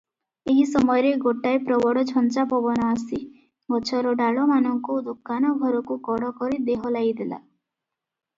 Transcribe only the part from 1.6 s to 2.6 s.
ପ୍ରବଳ ଝଞ୍ଜା